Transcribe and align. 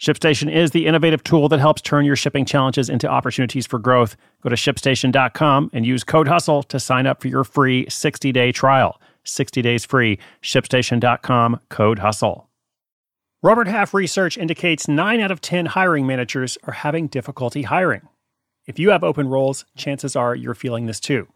ShipStation 0.00 0.50
is 0.50 0.70
the 0.70 0.86
innovative 0.86 1.22
tool 1.22 1.50
that 1.50 1.60
helps 1.60 1.82
turn 1.82 2.06
your 2.06 2.16
shipping 2.16 2.46
challenges 2.46 2.88
into 2.88 3.06
opportunities 3.06 3.66
for 3.66 3.78
growth. 3.78 4.16
Go 4.42 4.48
to 4.48 4.56
shipstation.com 4.56 5.70
and 5.74 5.84
use 5.84 6.04
code 6.04 6.26
HUSTLE 6.26 6.62
to 6.64 6.80
sign 6.80 7.06
up 7.06 7.20
for 7.20 7.28
your 7.28 7.44
free 7.44 7.84
60 7.90 8.32
day 8.32 8.50
trial. 8.50 8.98
60 9.24 9.60
days 9.60 9.84
free. 9.84 10.18
ShipStation.com, 10.42 11.60
code 11.68 11.98
HUSTLE. 11.98 12.48
Robert 13.42 13.68
Half 13.68 13.92
research 13.92 14.38
indicates 14.38 14.88
9 14.88 15.20
out 15.20 15.30
of 15.30 15.42
10 15.42 15.66
hiring 15.66 16.06
managers 16.06 16.56
are 16.64 16.72
having 16.72 17.06
difficulty 17.06 17.62
hiring. 17.62 18.08
If 18.66 18.78
you 18.78 18.90
have 18.90 19.04
open 19.04 19.28
roles, 19.28 19.66
chances 19.76 20.16
are 20.16 20.34
you're 20.34 20.54
feeling 20.54 20.86
this 20.86 21.00
too. 21.00 21.28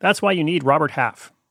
That's 0.00 0.22
why 0.22 0.32
you 0.32 0.42
need 0.42 0.64
Robert 0.64 0.92
Half. 0.92 1.32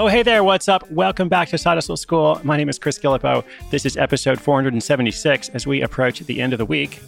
Oh, 0.00 0.06
hey 0.06 0.22
there, 0.22 0.42
what's 0.42 0.66
up? 0.66 0.90
Welcome 0.90 1.28
back 1.28 1.50
to 1.50 1.58
Side 1.58 1.74
Hustle 1.74 1.94
School. 1.94 2.40
My 2.42 2.56
name 2.56 2.70
is 2.70 2.78
Chris 2.78 2.98
Guillebeau. 2.98 3.44
This 3.70 3.84
is 3.84 3.98
episode 3.98 4.40
476 4.40 5.50
as 5.50 5.66
we 5.66 5.82
approach 5.82 6.20
the 6.20 6.40
end 6.40 6.54
of 6.54 6.58
the 6.58 6.64
week. 6.64 7.02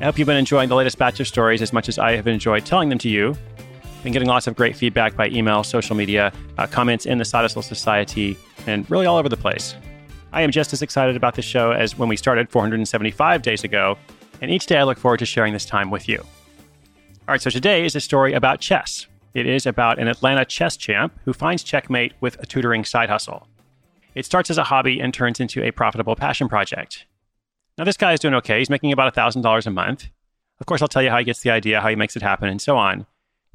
I 0.00 0.04
hope 0.04 0.18
you've 0.18 0.24
been 0.24 0.38
enjoying 0.38 0.70
the 0.70 0.74
latest 0.74 0.96
batch 0.96 1.20
of 1.20 1.28
stories 1.28 1.60
as 1.60 1.74
much 1.74 1.86
as 1.86 1.98
I 1.98 2.16
have 2.16 2.26
enjoyed 2.26 2.64
telling 2.64 2.88
them 2.88 2.96
to 3.00 3.10
you. 3.10 3.36
Been 4.02 4.14
getting 4.14 4.26
lots 4.26 4.46
of 4.46 4.56
great 4.56 4.74
feedback 4.74 5.14
by 5.16 5.28
email, 5.28 5.62
social 5.62 5.94
media, 5.94 6.32
uh, 6.56 6.66
comments 6.66 7.04
in 7.04 7.18
the 7.18 7.26
Side 7.26 7.42
Hustle 7.42 7.60
Society, 7.60 8.38
and 8.66 8.90
really 8.90 9.04
all 9.04 9.18
over 9.18 9.28
the 9.28 9.36
place. 9.36 9.74
I 10.32 10.40
am 10.40 10.50
just 10.50 10.72
as 10.72 10.80
excited 10.80 11.16
about 11.16 11.34
this 11.34 11.44
show 11.44 11.72
as 11.72 11.98
when 11.98 12.08
we 12.08 12.16
started 12.16 12.48
475 12.48 13.42
days 13.42 13.64
ago, 13.64 13.98
and 14.40 14.50
each 14.50 14.64
day 14.64 14.78
I 14.78 14.84
look 14.84 14.96
forward 14.96 15.18
to 15.18 15.26
sharing 15.26 15.52
this 15.52 15.66
time 15.66 15.90
with 15.90 16.08
you. 16.08 16.20
All 16.20 17.34
right, 17.34 17.42
so 17.42 17.50
today 17.50 17.84
is 17.84 17.94
a 17.94 18.00
story 18.00 18.32
about 18.32 18.60
chess. 18.60 19.08
It 19.34 19.46
is 19.46 19.66
about 19.66 19.98
an 19.98 20.06
Atlanta 20.06 20.44
chess 20.44 20.76
champ 20.76 21.18
who 21.24 21.32
finds 21.32 21.64
checkmate 21.64 22.12
with 22.20 22.40
a 22.40 22.46
tutoring 22.46 22.84
side 22.84 23.10
hustle. 23.10 23.48
It 24.14 24.24
starts 24.24 24.48
as 24.48 24.58
a 24.58 24.64
hobby 24.64 25.00
and 25.00 25.12
turns 25.12 25.40
into 25.40 25.62
a 25.64 25.72
profitable 25.72 26.14
passion 26.14 26.48
project. 26.48 27.04
Now, 27.76 27.82
this 27.82 27.96
guy 27.96 28.12
is 28.12 28.20
doing 28.20 28.34
okay. 28.34 28.60
He's 28.60 28.70
making 28.70 28.92
about 28.92 29.12
$1,000 29.12 29.66
a 29.66 29.70
month. 29.70 30.06
Of 30.60 30.66
course, 30.66 30.80
I'll 30.80 30.88
tell 30.88 31.02
you 31.02 31.10
how 31.10 31.18
he 31.18 31.24
gets 31.24 31.40
the 31.40 31.50
idea, 31.50 31.80
how 31.80 31.88
he 31.88 31.96
makes 31.96 32.14
it 32.14 32.22
happen, 32.22 32.48
and 32.48 32.62
so 32.62 32.76
on. 32.76 33.06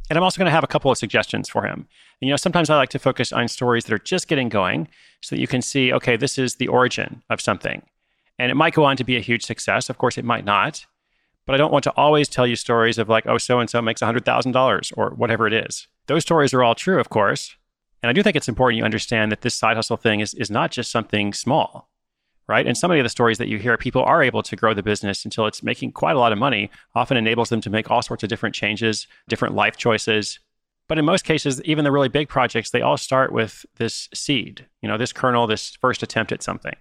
And 0.10 0.18
I'm 0.18 0.24
also 0.24 0.38
going 0.38 0.48
to 0.48 0.52
have 0.52 0.66
a 0.66 0.68
couple 0.68 0.92
of 0.92 0.98
suggestions 0.98 1.48
for 1.48 1.66
him. 1.66 1.88
And, 2.22 2.28
you 2.28 2.30
know, 2.30 2.36
sometimes 2.36 2.70
I 2.70 2.76
like 2.76 2.90
to 2.90 3.00
focus 3.00 3.32
on 3.32 3.48
stories 3.48 3.86
that 3.86 3.94
are 3.94 4.00
just 4.00 4.28
getting 4.28 4.50
going 4.50 4.90
so 5.22 5.36
that 5.36 5.40
you 5.40 5.48
can 5.48 5.62
see, 5.62 5.94
okay, 5.94 6.18
this 6.18 6.38
is 6.38 6.56
the 6.56 6.68
origin 6.68 7.24
of 7.30 7.40
something. 7.40 7.84
And 8.38 8.52
it 8.52 8.56
might 8.56 8.74
go 8.74 8.84
on 8.84 8.98
to 8.98 9.06
be 9.06 9.16
a 9.16 9.22
huge 9.22 9.46
success. 9.46 9.90
Of 9.90 9.98
course, 9.98 10.18
it 10.18 10.26
might 10.26 10.44
not. 10.44 10.86
But 11.50 11.56
I 11.56 11.58
don't 11.58 11.72
want 11.72 11.84
to 11.86 11.94
always 11.98 12.30
tell 12.30 12.46
you 12.46 12.56
stories 12.56 13.00
of 13.00 13.10
like, 13.10 13.26
oh, 13.26 13.40
so 13.40 13.60
and 13.60 13.68
so 13.68 13.82
makes 13.82 14.02
$100,000 14.02 14.94
or 14.96 15.10
whatever 15.16 15.48
it 15.48 15.54
is. 15.54 15.88
Those 16.06 16.22
stories 16.22 16.54
are 16.54 16.62
all 16.62 16.76
true, 16.76 17.00
of 17.00 17.10
course. 17.10 17.56
And 18.04 18.10
I 18.12 18.14
do 18.14 18.22
think 18.22 18.36
it's 18.36 18.48
important 18.48 18.78
you 18.78 18.84
understand 18.84 19.32
that 19.32 19.42
this 19.42 19.56
side 19.56 19.76
hustle 19.76 19.98
thing 19.98 20.20
is, 20.20 20.36
is 20.36 20.52
not 20.52 20.70
just 20.70 20.92
something 20.92 21.34
small, 21.34 21.90
right? 22.48 22.68
And 22.68 22.78
some 22.78 22.92
of 22.92 23.02
the 23.02 23.10
stories 23.10 23.40
that 23.40 23.48
you 23.48 23.58
hear, 23.58 23.78
people 23.78 24.04
are 24.04 24.22
able 24.22 24.44
to 24.44 24.56
grow 24.56 24.76
the 24.76 24.84
business 24.84 25.26
until 25.26 25.48
it's 25.48 25.64
making 25.64 25.94
quite 25.94 26.16
a 26.16 26.20
lot 26.20 26.32
of 26.32 26.38
money, 26.38 26.70
often 26.94 27.18
enables 27.18 27.50
them 27.50 27.62
to 27.62 27.72
make 27.72 27.90
all 27.90 28.04
sorts 28.04 28.22
of 28.22 28.30
different 28.30 28.54
changes, 28.54 29.08
different 29.28 29.56
life 29.56 29.76
choices. 29.76 30.38
But 30.88 31.00
in 31.00 31.06
most 31.06 31.26
cases, 31.26 31.64
even 31.64 31.84
the 31.84 31.92
really 31.92 32.10
big 32.10 32.30
projects, 32.30 32.70
they 32.70 32.84
all 32.84 32.96
start 32.96 33.32
with 33.32 33.66
this 33.78 34.08
seed, 34.14 34.68
you 34.84 34.88
know, 34.88 35.00
this 35.00 35.12
kernel, 35.12 35.48
this 35.48 35.76
first 35.82 36.04
attempt 36.04 36.32
at 36.32 36.44
something. 36.44 36.76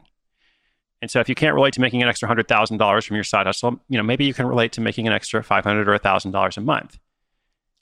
And 1.00 1.10
so 1.10 1.20
if 1.20 1.28
you 1.28 1.34
can't 1.34 1.54
relate 1.54 1.74
to 1.74 1.80
making 1.80 2.02
an 2.02 2.08
extra 2.08 2.28
$100,000 2.28 3.06
from 3.06 3.14
your 3.14 3.24
side 3.24 3.46
hustle, 3.46 3.80
you 3.88 3.96
know, 3.96 4.02
maybe 4.02 4.24
you 4.24 4.34
can 4.34 4.46
relate 4.46 4.72
to 4.72 4.80
making 4.80 5.06
an 5.06 5.12
extra 5.12 5.42
500 5.42 5.88
or 5.88 5.98
$1,000 5.98 6.56
a 6.56 6.60
month. 6.60 6.98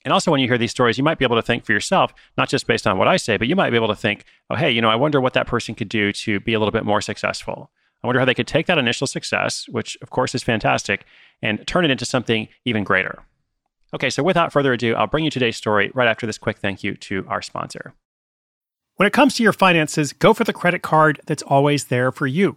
And 0.05 0.13
also 0.13 0.31
when 0.31 0.41
you 0.41 0.47
hear 0.47 0.59
these 0.59 0.71
stories, 0.71 0.99
you 0.99 1.05
might 1.05 1.19
be 1.19 1.25
able 1.25 1.37
to 1.37 1.43
think 1.43 1.65
for 1.65 1.73
yourself, 1.73 2.15
not 2.37 2.49
just 2.49 2.67
based 2.67 2.87
on 2.87 2.99
what 2.99 3.09
I 3.09 3.17
say, 3.17 3.37
but 3.37 3.49
you 3.49 3.57
might 3.57 3.71
be 3.71 3.77
able 3.77 3.89
to 3.89 3.97
think, 3.97 4.25
oh, 4.51 4.55
hey, 4.55 4.71
you 4.71 4.81
know, 4.81 4.91
I 4.91 4.95
wonder 4.95 5.21
what 5.21 5.33
that 5.33 5.49
person 5.49 5.75
could 5.75 5.89
do 5.89 6.13
to 6.13 6.39
be 6.41 6.55
a 6.55 6.61
little 6.61 6.73
bit 6.73 6.85
more 6.85 7.01
successful. 7.01 7.71
I 8.05 8.07
wonder 8.07 8.21
how 8.21 8.27
they 8.27 8.35
could 8.35 8.47
take 8.47 8.67
that 8.67 8.79
initial 8.79 9.09
success, 9.09 9.67
which 9.69 9.99
of 10.03 10.11
course 10.11 10.35
is 10.35 10.45
fantastic, 10.45 11.07
and 11.43 11.67
turn 11.67 11.85
it 11.85 11.91
into 11.91 12.05
something 12.05 12.47
even 12.65 12.85
greater. 12.85 13.25
Okay, 13.95 14.11
so 14.11 14.23
without 14.23 14.53
further 14.53 14.73
ado, 14.73 14.95
I'll 14.95 15.07
bring 15.07 15.25
you 15.25 15.31
today's 15.31 15.57
story 15.57 15.91
right 15.95 16.07
after 16.07 16.27
this 16.27 16.39
quick 16.39 16.59
thank 16.59 16.85
you 16.85 16.95
to 16.95 17.27
our 17.29 17.43
sponsor. 17.43 17.95
When 18.97 19.07
it 19.07 19.13
comes 19.13 19.35
to 19.37 19.43
your 19.43 19.53
finances, 19.53 20.13
go 20.13 20.35
for 20.35 20.45
the 20.45 20.53
credit 20.53 20.83
card 20.83 21.21
that's 21.27 21.43
always 21.43 21.87
there 21.87 22.13
for 22.13 22.27
you. 22.27 22.57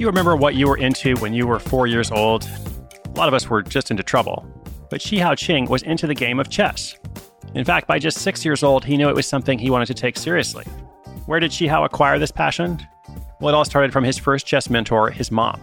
You 0.00 0.06
remember 0.06 0.36
what 0.36 0.54
you 0.54 0.68
were 0.68 0.76
into 0.76 1.16
when 1.16 1.32
you 1.32 1.46
were 1.46 1.58
four 1.58 1.86
years 1.86 2.10
old? 2.10 2.48
A 3.06 3.10
lot 3.10 3.28
of 3.28 3.34
us 3.34 3.48
were 3.48 3.62
just 3.62 3.90
into 3.90 4.02
trouble. 4.02 4.46
But 4.90 5.00
Shihao 5.00 5.32
Qing 5.36 5.68
was 5.68 5.82
into 5.82 6.06
the 6.06 6.14
game 6.14 6.38
of 6.38 6.50
chess. 6.50 6.94
In 7.54 7.64
fact, 7.64 7.86
by 7.86 7.98
just 7.98 8.18
six 8.18 8.44
years 8.44 8.62
old, 8.62 8.84
he 8.84 8.96
knew 8.96 9.08
it 9.08 9.14
was 9.14 9.26
something 9.26 9.58
he 9.58 9.70
wanted 9.70 9.86
to 9.86 9.94
take 9.94 10.18
seriously. 10.18 10.64
Where 11.24 11.40
did 11.40 11.50
Shihao 11.50 11.84
acquire 11.84 12.18
this 12.18 12.30
passion? 12.30 12.86
Well, 13.40 13.54
it 13.54 13.56
all 13.56 13.64
started 13.64 13.92
from 13.92 14.04
his 14.04 14.18
first 14.18 14.46
chess 14.46 14.68
mentor, 14.68 15.10
his 15.10 15.30
mom. 15.30 15.60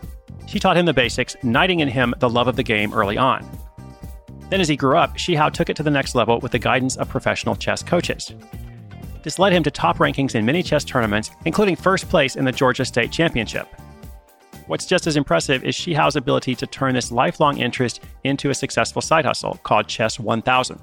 She 0.48 0.60
taught 0.60 0.78
him 0.78 0.86
the 0.86 0.94
basics, 0.94 1.36
igniting 1.36 1.80
in 1.80 1.88
him 1.88 2.16
the 2.18 2.30
love 2.30 2.48
of 2.48 2.56
the 2.56 2.64
game 2.64 2.94
early 2.94 3.18
on. 3.18 3.48
Then, 4.50 4.62
as 4.62 4.68
he 4.68 4.76
grew 4.76 4.98
up, 4.98 5.16
Shihao 5.16 5.54
took 5.54 5.70
it 5.70 5.76
to 5.78 5.84
the 5.84 5.92
next 5.92 6.16
level 6.16 6.40
with 6.40 6.52
the 6.52 6.60
guidance 6.60 6.98
of 6.98 7.08
professional 7.08 7.56
chess 7.56 7.84
coaches. 7.84 8.34
This 9.24 9.40
led 9.40 9.54
him 9.54 9.64
to 9.64 9.72
top 9.72 9.98
rankings 9.98 10.36
in 10.36 10.46
many 10.46 10.64
chess 10.64 10.84
tournaments, 10.84 11.32
including 11.46 11.76
first 11.76 12.10
place 12.10 12.36
in 12.36 12.46
the 12.46 12.52
Georgia 12.52 12.84
State 12.84 13.12
Championship. 13.12 13.68
What's 14.68 14.86
just 14.86 15.08
as 15.08 15.18
impressive 15.18 15.66
is 15.66 15.76
Shihao's 15.76 16.16
ability 16.16 16.56
to 16.56 16.66
turn 16.66 16.94
this 16.94 17.12
lifelong 17.12 17.58
interest 17.58 18.02
into 18.24 18.50
a 18.50 18.56
successful 18.56 19.02
side 19.02 19.26
hustle 19.26 19.60
called 19.64 19.88
Chess 19.88 20.20
1000. 20.20 20.80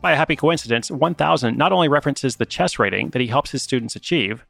By 0.00 0.12
a 0.12 0.16
happy 0.16 0.34
coincidence, 0.34 0.90
1000 0.90 1.56
not 1.56 1.72
only 1.72 1.88
references 1.88 2.36
the 2.36 2.44
chess 2.44 2.78
rating 2.78 3.10
that 3.10 3.22
he 3.22 3.28
helps 3.28 3.52
his 3.52 3.62
students 3.62 3.94
achieve, 3.94 4.44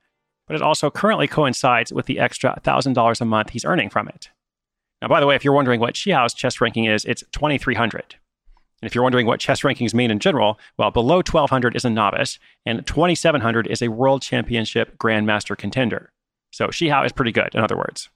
but 0.47 0.57
it 0.57 0.63
also 0.63 0.91
currently 0.91 1.29
coincides 1.29 1.93
with 1.93 2.07
the 2.07 2.19
extra 2.19 2.59
$1,000 2.65 3.21
a 3.21 3.25
month 3.25 3.51
he's 3.51 3.67
earning 3.67 3.91
from 3.91 4.09
it. 4.09 4.31
Now, 5.03 5.09
by 5.09 5.21
the 5.21 5.27
way, 5.27 5.37
if 5.37 5.45
you're 5.45 5.55
wondering 5.55 5.81
what 5.81 5.95
Shihao's 5.95 6.33
chess 6.33 6.61
ranking 6.61 6.87
is, 6.87 7.05
it's 7.05 7.23
2300. 7.33 8.17
And 8.81 8.87
if 8.89 8.95
you're 8.95 9.05
wondering 9.05 9.27
what 9.27 9.41
chess 9.41 9.61
rankings 9.61 9.93
mean 9.93 10.11
in 10.11 10.19
general, 10.19 10.59
well, 10.79 10.91
below 10.91 11.17
1200 11.17 11.77
is 11.77 11.85
a 11.85 11.91
novice, 11.91 12.39
and 12.65 12.87
2700 12.87 13.67
is 13.67 13.83
a 13.83 13.89
world 13.89 14.23
championship 14.23 14.97
grandmaster 14.97 15.57
contender. 15.57 16.11
So 16.51 16.69
Shihao 16.69 17.05
is 17.05 17.13
pretty 17.13 17.33
good, 17.33 17.55
in 17.55 17.61
other 17.61 17.77
words. 17.77 18.09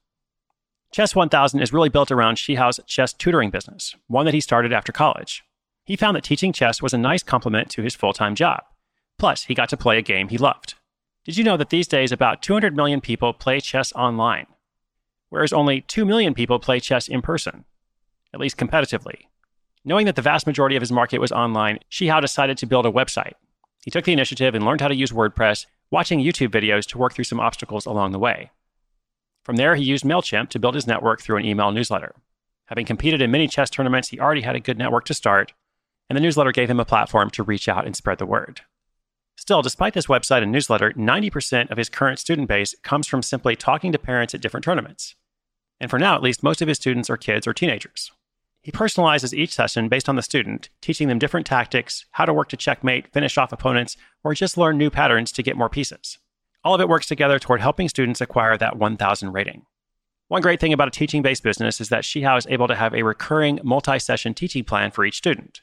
Chess 0.90 1.14
1000 1.14 1.61
is 1.61 1.73
really 1.73 1.90
built 1.90 2.11
around 2.11 2.37
Shihao's 2.37 2.81
chess 2.87 3.12
tutoring 3.12 3.50
business, 3.50 3.94
one 4.06 4.25
that 4.25 4.35
he 4.35 4.40
started 4.40 4.73
after 4.73 4.90
college. 4.90 5.44
He 5.85 5.96
found 5.96 6.17
that 6.17 6.25
teaching 6.25 6.52
chess 6.52 6.81
was 6.81 6.94
a 6.94 6.99
nice 6.99 7.23
complement 7.23 7.70
to 7.70 7.82
his 7.82 7.94
full 7.94 8.12
time 8.12 8.35
job. 8.35 8.62
Plus, 9.19 9.44
he 9.44 9.55
got 9.55 9.69
to 9.69 9.76
play 9.76 9.99
a 9.99 10.02
game 10.02 10.29
he 10.29 10.38
loved. 10.38 10.75
Did 11.25 11.37
you 11.37 11.44
know 11.44 11.56
that 11.58 11.70
these 11.70 11.88
days 11.88 12.11
about 12.11 12.40
200 12.40 12.75
million 12.75 13.00
people 13.00 13.32
play 13.35 13.61
chess 13.61 13.93
online, 13.93 14.46
whereas 15.29 15.52
only 15.52 15.82
2 15.82 16.06
million 16.06 16.32
people 16.32 16.58
play 16.58 16.81
chess 16.81 17.06
in 17.06 17.20
person, 17.20 17.64
at 18.32 18.41
least 18.41 18.56
competitively? 18.56 19.26
Knowing 19.84 20.06
that 20.06 20.17
the 20.17 20.23
vast 20.23 20.46
majority 20.46 20.76
of 20.76 20.82
his 20.82 20.93
market 20.93 21.20
was 21.20 21.32
online, 21.32 21.79
Shihao 21.91 22.20
decided 22.20 22.56
to 22.58 22.67
build 22.67 22.87
a 22.87 22.91
website. 22.91 23.34
He 23.84 23.91
took 23.91 24.05
the 24.05 24.12
initiative 24.12 24.55
and 24.55 24.64
learned 24.64 24.81
how 24.81 24.88
to 24.88 24.94
use 24.94 25.12
WordPress, 25.12 25.67
watching 25.91 26.20
YouTube 26.20 26.49
videos 26.49 26.87
to 26.87 26.99
work 26.99 27.12
through 27.12 27.25
some 27.25 27.41
obstacles 27.41 27.84
along 27.87 28.12
the 28.12 28.19
way. 28.19 28.50
From 29.48 29.56
there, 29.56 29.76
he 29.76 29.82
used 29.82 30.04
MailChimp 30.04 30.50
to 30.50 30.58
build 30.58 30.74
his 30.74 30.86
network 30.86 31.22
through 31.22 31.38
an 31.38 31.46
email 31.46 31.72
newsletter. 31.72 32.14
Having 32.66 32.84
competed 32.84 33.22
in 33.22 33.30
many 33.30 33.48
chess 33.48 33.70
tournaments, 33.70 34.10
he 34.10 34.20
already 34.20 34.42
had 34.42 34.54
a 34.54 34.60
good 34.60 34.76
network 34.76 35.06
to 35.06 35.14
start, 35.14 35.54
and 36.10 36.18
the 36.18 36.20
newsletter 36.20 36.52
gave 36.52 36.68
him 36.68 36.78
a 36.78 36.84
platform 36.84 37.30
to 37.30 37.42
reach 37.42 37.66
out 37.66 37.86
and 37.86 37.96
spread 37.96 38.18
the 38.18 38.26
word. 38.26 38.60
Still, 39.38 39.62
despite 39.62 39.94
this 39.94 40.06
website 40.06 40.42
and 40.42 40.52
newsletter, 40.52 40.92
90% 40.92 41.70
of 41.70 41.78
his 41.78 41.88
current 41.88 42.18
student 42.18 42.46
base 42.46 42.74
comes 42.82 43.06
from 43.06 43.22
simply 43.22 43.56
talking 43.56 43.90
to 43.90 43.98
parents 43.98 44.34
at 44.34 44.42
different 44.42 44.64
tournaments. 44.64 45.14
And 45.80 45.88
for 45.88 45.98
now, 45.98 46.14
at 46.14 46.22
least, 46.22 46.42
most 46.42 46.60
of 46.60 46.68
his 46.68 46.76
students 46.76 47.08
are 47.08 47.16
kids 47.16 47.46
or 47.46 47.54
teenagers. 47.54 48.12
He 48.60 48.70
personalizes 48.70 49.32
each 49.32 49.54
session 49.54 49.88
based 49.88 50.10
on 50.10 50.16
the 50.16 50.22
student, 50.22 50.68
teaching 50.82 51.08
them 51.08 51.18
different 51.18 51.46
tactics, 51.46 52.04
how 52.10 52.26
to 52.26 52.34
work 52.34 52.50
to 52.50 52.56
checkmate, 52.58 53.14
finish 53.14 53.38
off 53.38 53.54
opponents, 53.54 53.96
or 54.22 54.34
just 54.34 54.58
learn 54.58 54.76
new 54.76 54.90
patterns 54.90 55.32
to 55.32 55.42
get 55.42 55.56
more 55.56 55.70
pieces. 55.70 56.18
All 56.69 56.75
of 56.75 56.82
it 56.82 56.88
works 56.91 57.06
together 57.06 57.38
toward 57.38 57.62
helping 57.62 57.88
students 57.88 58.20
acquire 58.20 58.59
that 58.59 58.76
1000 58.76 59.32
rating. 59.32 59.65
One 60.26 60.43
great 60.43 60.61
thing 60.61 60.75
about 60.75 60.88
a 60.88 60.91
teaching 60.91 61.23
based 61.23 61.43
business 61.43 61.81
is 61.81 61.88
that 61.88 62.05
Shihao 62.05 62.37
is 62.37 62.47
able 62.50 62.69
to 62.69 62.75
have 62.75 62.93
a 62.93 63.05
recurring 63.05 63.59
multi 63.65 63.99
session 63.99 64.35
teaching 64.35 64.65
plan 64.65 64.91
for 64.91 65.06
each 65.06 65.17
student. 65.17 65.62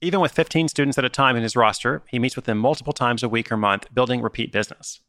Even 0.00 0.20
with 0.20 0.32
15 0.32 0.68
students 0.68 0.96
at 0.96 1.04
a 1.04 1.10
time 1.10 1.36
in 1.36 1.42
his 1.42 1.54
roster, 1.54 2.02
he 2.08 2.18
meets 2.18 2.34
with 2.34 2.46
them 2.46 2.56
multiple 2.56 2.94
times 2.94 3.22
a 3.22 3.28
week 3.28 3.52
or 3.52 3.58
month, 3.58 3.92
building 3.92 4.22
repeat 4.22 4.50
business. 4.50 5.02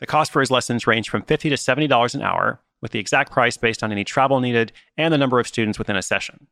The 0.00 0.06
cost 0.06 0.32
for 0.32 0.40
his 0.40 0.50
lessons 0.50 0.88
range 0.88 1.08
from 1.08 1.22
50 1.22 1.50
to 1.50 1.54
$70 1.54 2.14
an 2.16 2.22
hour, 2.22 2.60
with 2.80 2.90
the 2.90 2.98
exact 2.98 3.30
price 3.30 3.56
based 3.56 3.84
on 3.84 3.92
any 3.92 4.02
travel 4.02 4.40
needed 4.40 4.72
and 4.96 5.14
the 5.14 5.18
number 5.18 5.38
of 5.38 5.46
students 5.46 5.78
within 5.78 5.94
a 5.94 6.02
session. 6.02 6.48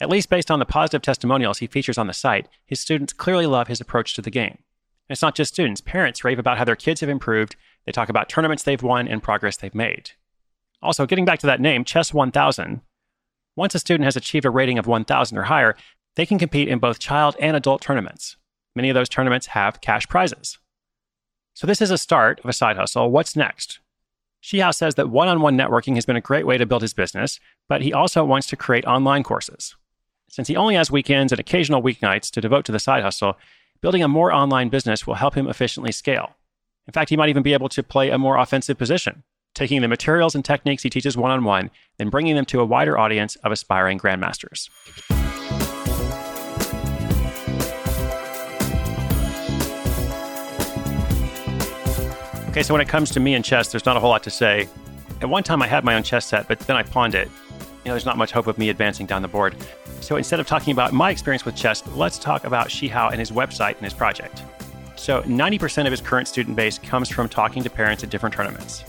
At 0.00 0.10
least 0.10 0.30
based 0.30 0.52
on 0.52 0.60
the 0.60 0.64
positive 0.64 1.02
testimonials 1.02 1.58
he 1.58 1.66
features 1.66 1.98
on 1.98 2.06
the 2.06 2.12
site, 2.12 2.46
his 2.64 2.78
students 2.78 3.12
clearly 3.12 3.46
love 3.46 3.66
his 3.66 3.80
approach 3.80 4.14
to 4.14 4.22
the 4.22 4.30
game. 4.30 4.58
And 5.10 5.14
it's 5.14 5.22
not 5.22 5.34
just 5.34 5.52
students, 5.52 5.80
parents 5.80 6.22
rave 6.22 6.38
about 6.38 6.56
how 6.56 6.64
their 6.64 6.76
kids 6.76 7.00
have 7.00 7.10
improved, 7.10 7.56
they 7.86 7.92
talk 7.92 8.08
about 8.08 8.28
tournaments 8.28 8.62
they've 8.62 8.82
won 8.82 9.08
and 9.08 9.22
progress 9.22 9.56
they've 9.56 9.74
made. 9.74 10.12
Also, 10.82 11.06
getting 11.06 11.24
back 11.24 11.38
to 11.40 11.46
that 11.46 11.60
name, 11.60 11.84
Chess 11.84 12.14
1000, 12.14 12.80
once 13.56 13.74
a 13.74 13.78
student 13.78 14.04
has 14.04 14.16
achieved 14.16 14.46
a 14.46 14.50
rating 14.50 14.78
of 14.78 14.86
1000 14.86 15.36
or 15.36 15.42
higher, 15.44 15.76
they 16.16 16.26
can 16.26 16.38
compete 16.38 16.68
in 16.68 16.78
both 16.78 16.98
child 16.98 17.36
and 17.38 17.56
adult 17.56 17.82
tournaments. 17.82 18.36
Many 18.74 18.88
of 18.88 18.94
those 18.94 19.08
tournaments 19.08 19.48
have 19.48 19.80
cash 19.80 20.08
prizes. 20.08 20.58
So, 21.54 21.66
this 21.66 21.82
is 21.82 21.90
a 21.90 21.98
start 21.98 22.40
of 22.40 22.48
a 22.48 22.54
side 22.54 22.76
hustle. 22.76 23.10
What's 23.10 23.36
next? 23.36 23.80
Shihao 24.42 24.74
says 24.74 24.94
that 24.94 25.10
one 25.10 25.28
on 25.28 25.40
one 25.40 25.58
networking 25.58 25.96
has 25.96 26.06
been 26.06 26.16
a 26.16 26.20
great 26.20 26.46
way 26.46 26.56
to 26.56 26.64
build 26.64 26.82
his 26.82 26.94
business, 26.94 27.40
but 27.68 27.82
he 27.82 27.92
also 27.92 28.24
wants 28.24 28.46
to 28.48 28.56
create 28.56 28.86
online 28.86 29.22
courses. 29.22 29.76
Since 30.30 30.48
he 30.48 30.56
only 30.56 30.76
has 30.76 30.90
weekends 30.90 31.32
and 31.32 31.40
occasional 31.40 31.82
weeknights 31.82 32.30
to 32.30 32.40
devote 32.40 32.64
to 32.66 32.72
the 32.72 32.78
side 32.78 33.02
hustle, 33.02 33.36
building 33.80 34.02
a 34.02 34.08
more 34.08 34.32
online 34.32 34.68
business 34.68 35.06
will 35.06 35.14
help 35.14 35.34
him 35.34 35.48
efficiently 35.48 35.92
scale. 35.92 36.36
In 36.90 36.92
fact, 36.92 37.10
he 37.10 37.16
might 37.16 37.28
even 37.28 37.44
be 37.44 37.52
able 37.52 37.68
to 37.68 37.84
play 37.84 38.10
a 38.10 38.18
more 38.18 38.36
offensive 38.36 38.76
position, 38.76 39.22
taking 39.54 39.80
the 39.80 39.86
materials 39.86 40.34
and 40.34 40.44
techniques 40.44 40.82
he 40.82 40.90
teaches 40.90 41.16
one 41.16 41.30
on 41.30 41.44
one, 41.44 41.70
then 41.98 42.08
bringing 42.10 42.34
them 42.34 42.44
to 42.46 42.58
a 42.58 42.64
wider 42.64 42.98
audience 42.98 43.36
of 43.44 43.52
aspiring 43.52 43.96
grandmasters. 43.96 44.68
Okay, 52.48 52.64
so 52.64 52.74
when 52.74 52.80
it 52.80 52.88
comes 52.88 53.10
to 53.12 53.20
me 53.20 53.34
and 53.34 53.44
chess, 53.44 53.70
there's 53.70 53.86
not 53.86 53.96
a 53.96 54.00
whole 54.00 54.10
lot 54.10 54.24
to 54.24 54.30
say. 54.30 54.68
At 55.20 55.28
one 55.28 55.44
time, 55.44 55.62
I 55.62 55.68
had 55.68 55.84
my 55.84 55.94
own 55.94 56.02
chess 56.02 56.26
set, 56.26 56.48
but 56.48 56.58
then 56.58 56.74
I 56.74 56.82
pawned 56.82 57.14
it. 57.14 57.28
You 57.28 57.90
know, 57.90 57.92
there's 57.92 58.04
not 58.04 58.18
much 58.18 58.32
hope 58.32 58.48
of 58.48 58.58
me 58.58 58.68
advancing 58.68 59.06
down 59.06 59.22
the 59.22 59.28
board. 59.28 59.54
So 60.00 60.16
instead 60.16 60.40
of 60.40 60.48
talking 60.48 60.72
about 60.72 60.92
my 60.92 61.12
experience 61.12 61.44
with 61.44 61.54
chess, 61.54 61.86
let's 61.94 62.18
talk 62.18 62.42
about 62.42 62.66
Shihao 62.66 63.12
and 63.12 63.20
his 63.20 63.30
website 63.30 63.76
and 63.76 63.84
his 63.84 63.94
project. 63.94 64.42
So 65.00 65.22
90% 65.22 65.86
of 65.86 65.90
his 65.92 66.02
current 66.02 66.28
student 66.28 66.56
base 66.56 66.76
comes 66.78 67.08
from 67.08 67.26
talking 67.26 67.62
to 67.62 67.70
parents 67.70 68.04
at 68.04 68.10
different 68.10 68.34
tournaments. 68.34 68.84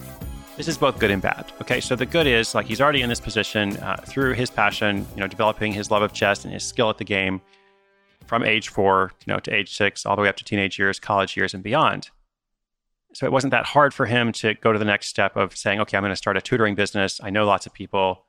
This 0.58 0.68
is 0.68 0.78
both 0.78 1.00
good 1.00 1.10
and 1.10 1.22
bad. 1.22 1.54
Okay, 1.62 1.80
so 1.80 1.96
the 1.96 2.06
good 2.06 2.28
is 2.28 2.54
like 2.54 2.66
he's 2.66 2.82
already 2.82 3.02
in 3.02 3.08
this 3.08 3.22
position 3.22 3.78
uh, 3.78 3.96
through 4.06 4.34
his 4.34 4.50
passion, 4.50 5.08
you 5.16 5.22
know, 5.22 5.28
developing 5.28 5.72
his 5.72 5.90
love 5.90 6.02
of 6.02 6.12
chess 6.12 6.44
and 6.44 6.54
his 6.54 6.66
skill 6.66 6.90
at 6.90 6.98
the 6.98 7.06
game 7.06 7.40
from 8.26 8.44
age 8.44 8.68
four, 8.68 9.14
you 9.26 9.32
know, 9.32 9.40
to 9.40 9.56
age 9.56 9.74
six, 9.74 10.06
all 10.06 10.18
the 10.18 10.22
way 10.22 10.28
up 10.28 10.36
to 10.36 10.44
teenage 10.44 10.78
years, 10.78 11.00
college 11.00 11.38
years, 11.38 11.54
and 11.54 11.64
beyond. 11.64 12.10
So 13.14 13.26
it 13.26 13.32
wasn't 13.32 13.52
that 13.52 13.68
hard 13.68 13.94
for 13.94 14.06
him 14.06 14.34
to 14.34 14.56
go 14.56 14.74
to 14.74 14.80
the 14.80 14.84
next 14.84 15.08
step 15.08 15.38
of 15.38 15.56
saying, 15.56 15.80
okay, 15.80 15.96
I'm 15.96 16.04
going 16.04 16.12
to 16.12 16.18
start 16.18 16.36
a 16.36 16.42
tutoring 16.42 16.76
business. 16.76 17.22
I 17.24 17.30
know 17.30 17.46
lots 17.46 17.66
of 17.66 17.74
people 17.74 18.26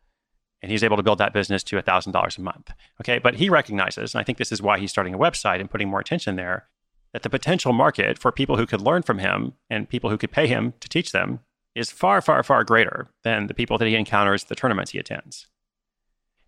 and 0.62 0.70
he's 0.70 0.84
able 0.84 0.98
to 0.98 1.02
build 1.02 1.18
that 1.18 1.32
business 1.32 1.64
to 1.64 1.82
$1,000 1.82 2.38
a 2.38 2.40
month. 2.40 2.70
Okay. 3.00 3.18
But 3.18 3.34
he 3.34 3.50
recognizes, 3.50 4.14
and 4.14 4.20
I 4.20 4.22
think 4.24 4.38
this 4.38 4.52
is 4.52 4.62
why 4.62 4.78
he's 4.78 4.92
starting 4.92 5.14
a 5.14 5.18
website 5.18 5.58
and 5.58 5.68
putting 5.68 5.88
more 5.88 5.98
attention 5.98 6.36
there, 6.36 6.68
that 7.12 7.22
the 7.22 7.30
potential 7.30 7.72
market 7.72 8.18
for 8.18 8.32
people 8.32 8.56
who 8.56 8.66
could 8.66 8.80
learn 8.80 9.02
from 9.02 9.18
him 9.18 9.54
and 9.68 9.88
people 9.88 10.10
who 10.10 10.18
could 10.18 10.32
pay 10.32 10.46
him 10.46 10.74
to 10.80 10.88
teach 10.88 11.12
them 11.12 11.40
is 11.74 11.90
far, 11.90 12.20
far, 12.20 12.42
far 12.42 12.64
greater 12.64 13.08
than 13.24 13.46
the 13.46 13.54
people 13.54 13.78
that 13.78 13.88
he 13.88 13.94
encounters 13.94 14.44
the 14.44 14.54
tournaments 14.54 14.92
he 14.92 14.98
attends. 14.98 15.46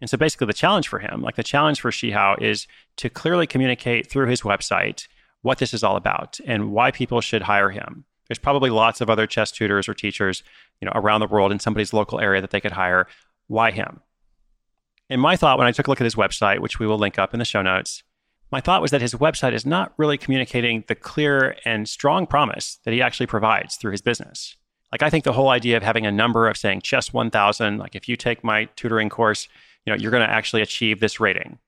And 0.00 0.10
so 0.10 0.18
basically, 0.18 0.46
the 0.46 0.52
challenge 0.52 0.88
for 0.88 0.98
him, 0.98 1.22
like 1.22 1.36
the 1.36 1.42
challenge 1.42 1.80
for 1.80 1.90
Shihao, 1.90 2.42
is 2.42 2.66
to 2.96 3.08
clearly 3.08 3.46
communicate 3.46 4.10
through 4.10 4.28
his 4.28 4.42
website 4.42 5.06
what 5.42 5.58
this 5.58 5.72
is 5.72 5.84
all 5.84 5.96
about 5.96 6.40
and 6.46 6.72
why 6.72 6.90
people 6.90 7.20
should 7.20 7.42
hire 7.42 7.70
him. 7.70 8.04
There's 8.28 8.38
probably 8.38 8.70
lots 8.70 9.00
of 9.00 9.10
other 9.10 9.26
chess 9.26 9.50
tutors 9.50 9.88
or 9.88 9.94
teachers, 9.94 10.42
you 10.80 10.86
know, 10.86 10.92
around 10.94 11.20
the 11.20 11.26
world 11.26 11.52
in 11.52 11.60
somebody's 11.60 11.92
local 11.92 12.20
area 12.20 12.40
that 12.40 12.50
they 12.50 12.60
could 12.60 12.72
hire. 12.72 13.06
Why 13.46 13.70
him? 13.70 14.00
And 15.10 15.20
my 15.20 15.36
thought 15.36 15.58
when 15.58 15.66
I 15.66 15.72
took 15.72 15.86
a 15.86 15.90
look 15.90 16.00
at 16.00 16.04
his 16.04 16.14
website, 16.14 16.60
which 16.60 16.78
we 16.78 16.86
will 16.86 16.98
link 16.98 17.18
up 17.18 17.34
in 17.34 17.38
the 17.38 17.44
show 17.44 17.62
notes, 17.62 18.02
my 18.54 18.60
thought 18.60 18.80
was 18.80 18.92
that 18.92 19.00
his 19.00 19.14
website 19.14 19.52
is 19.52 19.66
not 19.66 19.92
really 19.96 20.16
communicating 20.16 20.84
the 20.86 20.94
clear 20.94 21.56
and 21.64 21.88
strong 21.88 22.24
promise 22.24 22.78
that 22.84 22.94
he 22.94 23.02
actually 23.02 23.26
provides 23.26 23.74
through 23.74 23.90
his 23.90 24.00
business. 24.00 24.54
Like 24.92 25.02
I 25.02 25.10
think 25.10 25.24
the 25.24 25.32
whole 25.32 25.48
idea 25.48 25.76
of 25.76 25.82
having 25.82 26.06
a 26.06 26.12
number 26.12 26.46
of 26.46 26.56
saying 26.56 26.82
chess 26.82 27.12
1000, 27.12 27.78
like 27.78 27.96
if 27.96 28.08
you 28.08 28.14
take 28.14 28.44
my 28.44 28.66
tutoring 28.76 29.08
course, 29.08 29.48
you 29.84 29.92
know, 29.92 29.98
you're 29.98 30.12
going 30.12 30.24
to 30.24 30.32
actually 30.32 30.62
achieve 30.62 31.00
this 31.00 31.18
rating. 31.18 31.58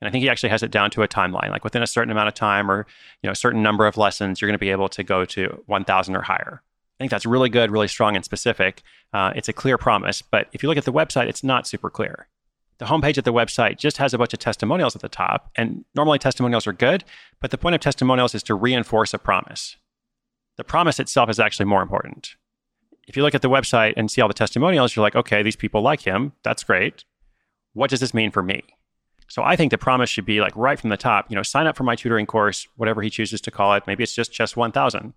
And 0.00 0.08
I 0.08 0.10
think 0.10 0.22
he 0.22 0.28
actually 0.28 0.48
has 0.48 0.64
it 0.64 0.72
down 0.72 0.90
to 0.90 1.04
a 1.04 1.08
timeline, 1.08 1.50
like 1.50 1.62
within 1.62 1.84
a 1.84 1.86
certain 1.86 2.10
amount 2.10 2.26
of 2.26 2.34
time 2.34 2.68
or, 2.68 2.88
you 3.22 3.28
know, 3.28 3.32
a 3.32 3.36
certain 3.36 3.62
number 3.62 3.86
of 3.86 3.96
lessons, 3.96 4.40
you're 4.40 4.48
going 4.48 4.58
to 4.58 4.58
be 4.58 4.70
able 4.70 4.88
to 4.88 5.04
go 5.04 5.24
to 5.26 5.62
1000 5.66 6.16
or 6.16 6.22
higher. 6.22 6.60
I 6.98 6.98
think 6.98 7.12
that's 7.12 7.24
really 7.24 7.50
good, 7.50 7.70
really 7.70 7.86
strong 7.86 8.16
and 8.16 8.24
specific. 8.24 8.82
Uh, 9.12 9.32
it's 9.36 9.48
a 9.48 9.52
clear 9.52 9.78
promise, 9.78 10.22
but 10.22 10.48
if 10.52 10.64
you 10.64 10.68
look 10.68 10.76
at 10.76 10.86
the 10.86 10.92
website, 10.92 11.28
it's 11.28 11.44
not 11.44 11.68
super 11.68 11.88
clear. 11.88 12.26
The 12.78 12.86
homepage 12.86 13.16
of 13.16 13.24
the 13.24 13.32
website 13.32 13.78
just 13.78 13.96
has 13.96 14.12
a 14.12 14.18
bunch 14.18 14.34
of 14.34 14.38
testimonials 14.38 14.94
at 14.94 15.02
the 15.02 15.08
top, 15.08 15.50
and 15.56 15.84
normally 15.94 16.18
testimonials 16.18 16.66
are 16.66 16.72
good, 16.72 17.04
but 17.40 17.50
the 17.50 17.58
point 17.58 17.74
of 17.74 17.80
testimonials 17.80 18.34
is 18.34 18.42
to 18.44 18.54
reinforce 18.54 19.14
a 19.14 19.18
promise. 19.18 19.76
The 20.56 20.64
promise 20.64 21.00
itself 21.00 21.30
is 21.30 21.40
actually 21.40 21.66
more 21.66 21.82
important. 21.82 22.36
If 23.08 23.16
you 23.16 23.22
look 23.22 23.34
at 23.34 23.42
the 23.42 23.50
website 23.50 23.94
and 23.96 24.10
see 24.10 24.20
all 24.20 24.28
the 24.28 24.34
testimonials, 24.34 24.94
you're 24.94 25.02
like, 25.02 25.16
okay, 25.16 25.42
these 25.42 25.56
people 25.56 25.80
like 25.80 26.02
him. 26.02 26.32
That's 26.42 26.64
great. 26.64 27.04
What 27.72 27.90
does 27.90 28.00
this 28.00 28.14
mean 28.14 28.30
for 28.30 28.42
me? 28.42 28.62
So 29.28 29.42
I 29.42 29.56
think 29.56 29.70
the 29.70 29.78
promise 29.78 30.10
should 30.10 30.24
be 30.24 30.40
like 30.40 30.56
right 30.56 30.78
from 30.78 30.90
the 30.90 30.96
top, 30.96 31.26
you 31.28 31.36
know, 31.36 31.42
sign 31.42 31.66
up 31.66 31.76
for 31.76 31.84
my 31.84 31.96
tutoring 31.96 32.26
course, 32.26 32.66
whatever 32.76 33.02
he 33.02 33.10
chooses 33.10 33.40
to 33.42 33.50
call 33.50 33.74
it. 33.74 33.86
Maybe 33.86 34.02
it's 34.02 34.14
just 34.14 34.32
Chess 34.32 34.56
1000. 34.56 35.14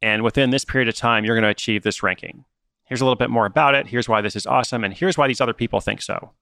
And 0.00 0.22
within 0.22 0.50
this 0.50 0.64
period 0.64 0.88
of 0.88 0.94
time, 0.94 1.24
you're 1.24 1.34
going 1.34 1.42
to 1.42 1.48
achieve 1.48 1.82
this 1.82 2.02
ranking. 2.02 2.44
Here's 2.84 3.00
a 3.00 3.04
little 3.04 3.16
bit 3.16 3.30
more 3.30 3.46
about 3.46 3.74
it. 3.74 3.88
Here's 3.88 4.08
why 4.08 4.20
this 4.20 4.36
is 4.36 4.46
awesome. 4.46 4.84
And 4.84 4.94
here's 4.94 5.18
why 5.18 5.26
these 5.26 5.40
other 5.40 5.52
people 5.52 5.80
think 5.80 6.00
so. 6.00 6.32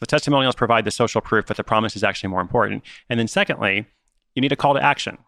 The 0.00 0.06
testimonials 0.06 0.54
provide 0.54 0.84
the 0.84 0.90
social 0.90 1.20
proof 1.20 1.46
that 1.46 1.56
the 1.56 1.64
promise 1.64 1.94
is 1.94 2.02
actually 2.02 2.30
more 2.30 2.40
important. 2.40 2.82
And 3.08 3.20
then 3.20 3.28
secondly, 3.28 3.86
you 4.34 4.42
need 4.42 4.52
a 4.52 4.56
call 4.56 4.74
to 4.74 4.82
action. 4.82 5.18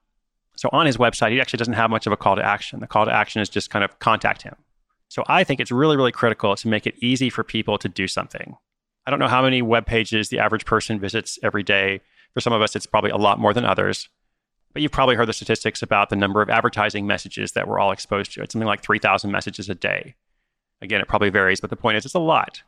So 0.56 0.68
on 0.72 0.86
his 0.86 0.96
website, 0.96 1.32
he 1.32 1.40
actually 1.40 1.58
doesn't 1.58 1.74
have 1.74 1.90
much 1.90 2.06
of 2.06 2.12
a 2.12 2.16
call 2.16 2.36
to 2.36 2.44
action. 2.44 2.80
The 2.80 2.86
call 2.86 3.04
to 3.04 3.12
action 3.12 3.42
is 3.42 3.48
just 3.48 3.70
kind 3.70 3.84
of 3.84 3.98
contact 3.98 4.42
him. 4.42 4.56
So 5.08 5.24
I 5.26 5.44
think 5.44 5.60
it's 5.60 5.70
really, 5.70 5.96
really 5.96 6.12
critical 6.12 6.56
to 6.56 6.68
make 6.68 6.86
it 6.86 6.94
easy 7.02 7.28
for 7.28 7.44
people 7.44 7.76
to 7.78 7.88
do 7.88 8.08
something. 8.08 8.56
I 9.06 9.10
don't 9.10 9.20
know 9.20 9.28
how 9.28 9.42
many 9.42 9.60
web 9.60 9.84
pages 9.84 10.28
the 10.28 10.38
average 10.38 10.64
person 10.64 10.98
visits 10.98 11.38
every 11.42 11.62
day. 11.62 12.00
For 12.32 12.40
some 12.40 12.52
of 12.52 12.62
us, 12.62 12.74
it's 12.74 12.86
probably 12.86 13.10
a 13.10 13.16
lot 13.16 13.38
more 13.38 13.52
than 13.52 13.64
others. 13.64 14.08
But 14.72 14.80
you've 14.80 14.92
probably 14.92 15.16
heard 15.16 15.28
the 15.28 15.34
statistics 15.34 15.82
about 15.82 16.08
the 16.08 16.16
number 16.16 16.40
of 16.40 16.48
advertising 16.48 17.06
messages 17.06 17.52
that 17.52 17.68
we're 17.68 17.78
all 17.78 17.92
exposed 17.92 18.32
to. 18.32 18.42
It's 18.42 18.52
something 18.52 18.66
like 18.66 18.82
3,000 18.82 19.30
messages 19.30 19.68
a 19.68 19.74
day. 19.74 20.14
Again, 20.80 21.00
it 21.00 21.08
probably 21.08 21.28
varies, 21.28 21.60
but 21.60 21.68
the 21.68 21.76
point 21.76 21.98
is 21.98 22.06
it's 22.06 22.14
a 22.14 22.18
lot. 22.18 22.62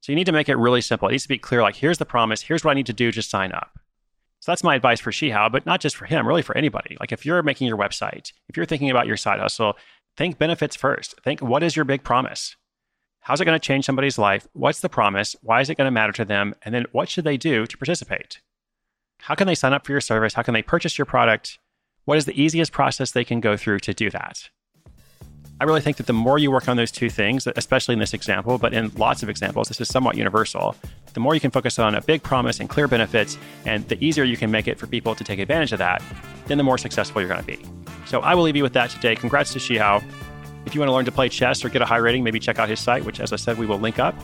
So 0.00 0.12
you 0.12 0.16
need 0.16 0.26
to 0.26 0.32
make 0.32 0.48
it 0.48 0.56
really 0.56 0.80
simple. 0.80 1.08
It 1.08 1.12
needs 1.12 1.24
to 1.24 1.28
be 1.28 1.38
clear 1.38 1.62
like, 1.62 1.76
here's 1.76 1.98
the 1.98 2.06
promise, 2.06 2.42
here's 2.42 2.64
what 2.64 2.70
I 2.70 2.74
need 2.74 2.86
to 2.86 2.92
do 2.92 3.10
to 3.12 3.22
sign 3.22 3.52
up. 3.52 3.78
So 4.40 4.52
that's 4.52 4.64
my 4.64 4.76
advice 4.76 5.00
for 5.00 5.10
Shihao, 5.10 5.50
but 5.50 5.66
not 5.66 5.80
just 5.80 5.96
for 5.96 6.06
him, 6.06 6.26
really 6.26 6.42
for 6.42 6.56
anybody. 6.56 6.96
Like 7.00 7.12
if 7.12 7.26
you're 7.26 7.42
making 7.42 7.66
your 7.66 7.76
website, 7.76 8.32
if 8.48 8.56
you're 8.56 8.66
thinking 8.66 8.90
about 8.90 9.06
your 9.06 9.16
side 9.16 9.40
hustle, 9.40 9.76
think 10.16 10.38
benefits 10.38 10.76
first. 10.76 11.20
Think 11.22 11.40
what 11.40 11.62
is 11.62 11.74
your 11.74 11.84
big 11.84 12.04
promise? 12.04 12.56
How's 13.20 13.40
it 13.40 13.44
going 13.44 13.58
to 13.58 13.66
change 13.66 13.84
somebody's 13.84 14.16
life? 14.16 14.46
What's 14.52 14.80
the 14.80 14.88
promise? 14.88 15.34
Why 15.42 15.60
is 15.60 15.68
it 15.68 15.74
going 15.74 15.86
to 15.86 15.90
matter 15.90 16.12
to 16.12 16.24
them? 16.24 16.54
And 16.62 16.74
then 16.74 16.86
what 16.92 17.08
should 17.08 17.24
they 17.24 17.36
do 17.36 17.66
to 17.66 17.76
participate? 17.76 18.40
How 19.22 19.34
can 19.34 19.46
they 19.46 19.56
sign 19.56 19.72
up 19.72 19.84
for 19.84 19.92
your 19.92 20.00
service? 20.00 20.34
How 20.34 20.42
can 20.42 20.54
they 20.54 20.62
purchase 20.62 20.96
your 20.96 21.04
product? 21.04 21.58
What 22.04 22.16
is 22.16 22.24
the 22.24 22.40
easiest 22.40 22.72
process 22.72 23.10
they 23.10 23.24
can 23.24 23.40
go 23.40 23.56
through 23.56 23.80
to 23.80 23.92
do 23.92 24.08
that? 24.10 24.48
I 25.60 25.64
really 25.64 25.80
think 25.80 25.96
that 25.96 26.06
the 26.06 26.12
more 26.12 26.38
you 26.38 26.52
work 26.52 26.68
on 26.68 26.76
those 26.76 26.92
two 26.92 27.10
things, 27.10 27.48
especially 27.56 27.94
in 27.94 27.98
this 27.98 28.14
example, 28.14 28.58
but 28.58 28.72
in 28.72 28.92
lots 28.94 29.24
of 29.24 29.28
examples, 29.28 29.66
this 29.66 29.80
is 29.80 29.88
somewhat 29.88 30.16
universal. 30.16 30.76
The 31.14 31.20
more 31.20 31.34
you 31.34 31.40
can 31.40 31.50
focus 31.50 31.80
on 31.80 31.96
a 31.96 32.00
big 32.00 32.22
promise 32.22 32.60
and 32.60 32.68
clear 32.68 32.86
benefits, 32.86 33.36
and 33.66 33.86
the 33.88 34.02
easier 34.04 34.22
you 34.22 34.36
can 34.36 34.52
make 34.52 34.68
it 34.68 34.78
for 34.78 34.86
people 34.86 35.16
to 35.16 35.24
take 35.24 35.40
advantage 35.40 35.72
of 35.72 35.80
that, 35.80 36.00
then 36.46 36.58
the 36.58 36.64
more 36.64 36.78
successful 36.78 37.20
you're 37.20 37.28
going 37.28 37.40
to 37.40 37.46
be. 37.46 37.58
So 38.06 38.20
I 38.20 38.36
will 38.36 38.44
leave 38.44 38.54
you 38.54 38.62
with 38.62 38.72
that 38.74 38.90
today. 38.90 39.16
Congrats 39.16 39.52
to 39.54 39.58
Shihao. 39.58 40.04
If 40.64 40.76
you 40.76 40.80
want 40.80 40.90
to 40.90 40.94
learn 40.94 41.06
to 41.06 41.12
play 41.12 41.28
chess 41.28 41.64
or 41.64 41.70
get 41.70 41.82
a 41.82 41.86
high 41.86 41.96
rating, 41.96 42.22
maybe 42.22 42.38
check 42.38 42.60
out 42.60 42.68
his 42.68 42.78
site, 42.78 43.04
which, 43.04 43.18
as 43.18 43.32
I 43.32 43.36
said, 43.36 43.58
we 43.58 43.66
will 43.66 43.78
link 43.78 43.98
up. 43.98 44.14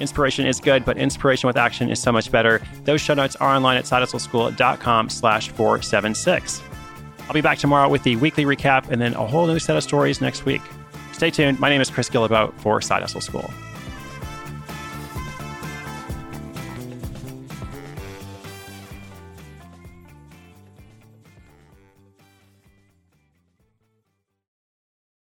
Inspiration 0.00 0.46
is 0.46 0.60
good, 0.60 0.84
but 0.84 0.98
inspiration 0.98 1.46
with 1.46 1.56
action 1.56 1.88
is 1.88 2.02
so 2.02 2.12
much 2.12 2.30
better. 2.30 2.60
Those 2.84 3.00
show 3.00 3.14
notes 3.14 3.36
are 3.36 3.54
online 3.54 3.78
at 3.78 3.84
sidehustleschool.com 3.84 5.08
slash 5.08 5.48
476. 5.50 6.62
I'll 7.26 7.34
be 7.34 7.40
back 7.40 7.58
tomorrow 7.58 7.88
with 7.88 8.02
the 8.02 8.16
weekly 8.16 8.44
recap 8.44 8.90
and 8.90 9.00
then 9.00 9.14
a 9.14 9.26
whole 9.26 9.46
new 9.46 9.58
set 9.58 9.76
of 9.76 9.82
stories 9.82 10.20
next 10.20 10.44
week. 10.44 10.62
Stay 11.12 11.30
tuned. 11.30 11.58
My 11.60 11.70
name 11.70 11.80
is 11.80 11.90
Chris 11.90 12.10
Guillebeau 12.10 12.52
for 12.60 12.80
Side 12.80 13.02
Hustle 13.02 13.20
School. 13.20 13.50